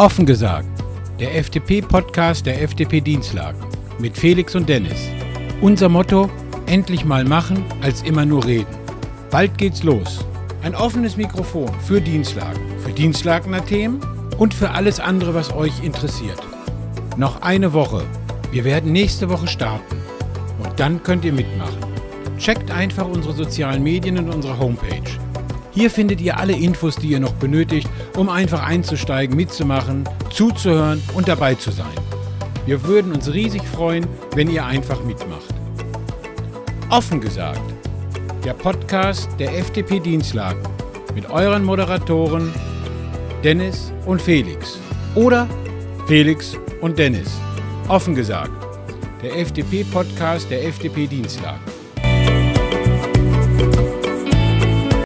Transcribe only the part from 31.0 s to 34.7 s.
und dabei zu sein. Wir würden uns riesig freuen, wenn ihr